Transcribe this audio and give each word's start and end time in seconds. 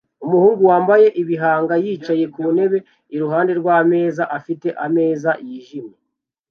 Umuhungu 0.25 0.61
wambaye 0.71 1.07
igihanga 1.21 1.73
yicaye 1.83 2.25
ku 2.33 2.41
ntebe 2.55 2.77
iruhande 3.15 3.51
rw'ameza 3.59 4.23
afite 4.37 4.67
ameza 4.85 5.31
yijimye 5.47 5.97